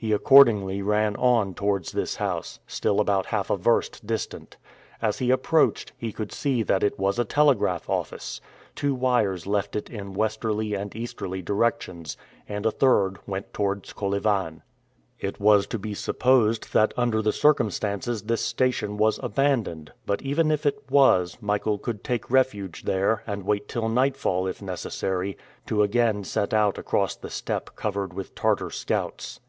He 0.00 0.12
accordingly 0.12 0.80
ran 0.80 1.16
on 1.16 1.54
towards 1.54 1.90
this 1.90 2.14
house, 2.14 2.60
still 2.68 3.00
about 3.00 3.26
half 3.26 3.50
a 3.50 3.56
verst 3.56 4.06
distant. 4.06 4.56
As 5.02 5.18
he 5.18 5.32
approached, 5.32 5.92
he 5.96 6.12
could 6.12 6.30
see 6.30 6.62
that 6.62 6.84
it 6.84 7.00
was 7.00 7.18
a 7.18 7.24
telegraph 7.24 7.90
office. 7.90 8.40
Two 8.76 8.94
wires 8.94 9.44
left 9.44 9.74
it 9.74 9.90
in 9.90 10.14
westerly 10.14 10.72
and 10.74 10.94
easterly 10.94 11.42
directions, 11.42 12.16
and 12.48 12.64
a 12.64 12.70
third 12.70 13.18
went 13.26 13.52
towards 13.52 13.92
Kolyvan. 13.92 14.62
It 15.18 15.40
was 15.40 15.66
to 15.66 15.80
be 15.80 15.94
supposed 15.94 16.72
that 16.72 16.94
under 16.96 17.20
the 17.20 17.32
circumstances 17.32 18.22
this 18.22 18.44
station 18.46 18.98
was 18.98 19.18
abandoned; 19.20 19.90
but 20.06 20.22
even 20.22 20.52
if 20.52 20.64
it 20.64 20.78
was, 20.88 21.36
Michael 21.40 21.76
could 21.76 22.04
take 22.04 22.30
refuge 22.30 22.84
there, 22.84 23.24
and 23.26 23.42
wait 23.42 23.66
till 23.66 23.88
nightfall, 23.88 24.46
if 24.46 24.62
necessary, 24.62 25.36
to 25.66 25.82
again 25.82 26.22
set 26.22 26.54
out 26.54 26.78
across 26.78 27.16
the 27.16 27.28
steppe 27.30 27.74
covered 27.74 28.14
with 28.14 28.36
Tartar 28.36 28.70
scouts. 28.70 29.40